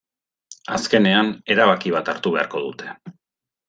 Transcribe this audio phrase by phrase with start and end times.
[0.77, 3.01] Azkenean, erabaki bat hartu beharko dute.